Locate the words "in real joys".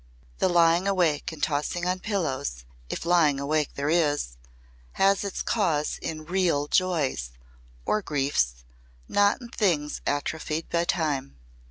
6.01-7.29